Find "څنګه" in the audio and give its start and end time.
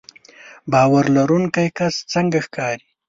2.13-2.39